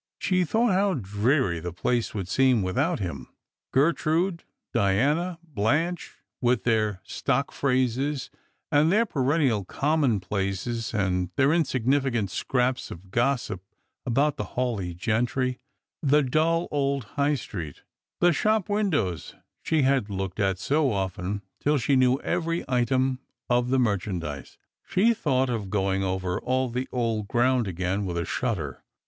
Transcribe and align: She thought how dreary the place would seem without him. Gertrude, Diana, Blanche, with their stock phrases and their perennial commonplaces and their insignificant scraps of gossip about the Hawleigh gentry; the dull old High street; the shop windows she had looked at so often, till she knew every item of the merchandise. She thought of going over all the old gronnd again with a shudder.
She 0.17 0.45
thought 0.45 0.71
how 0.73 0.95
dreary 0.95 1.59
the 1.59 1.71
place 1.71 2.15
would 2.15 2.27
seem 2.27 2.63
without 2.63 2.97
him. 2.99 3.27
Gertrude, 3.71 4.43
Diana, 4.73 5.37
Blanche, 5.43 6.23
with 6.41 6.63
their 6.63 7.01
stock 7.03 7.51
phrases 7.51 8.31
and 8.71 8.91
their 8.91 9.05
perennial 9.05 9.63
commonplaces 9.63 10.91
and 10.91 11.29
their 11.35 11.53
insignificant 11.53 12.31
scraps 12.31 12.89
of 12.89 13.11
gossip 13.11 13.61
about 14.03 14.37
the 14.37 14.45
Hawleigh 14.55 14.95
gentry; 14.95 15.59
the 16.01 16.23
dull 16.23 16.67
old 16.71 17.03
High 17.03 17.35
street; 17.35 17.83
the 18.19 18.33
shop 18.33 18.69
windows 18.69 19.35
she 19.61 19.83
had 19.83 20.09
looked 20.09 20.39
at 20.39 20.57
so 20.57 20.91
often, 20.91 21.43
till 21.59 21.77
she 21.77 21.95
knew 21.95 22.19
every 22.21 22.65
item 22.67 23.19
of 23.51 23.69
the 23.69 23.77
merchandise. 23.77 24.57
She 24.83 25.13
thought 25.13 25.51
of 25.51 25.69
going 25.69 26.03
over 26.03 26.39
all 26.39 26.69
the 26.69 26.87
old 26.91 27.27
gronnd 27.27 27.67
again 27.67 28.07
with 28.07 28.17
a 28.17 28.25
shudder. 28.25 28.81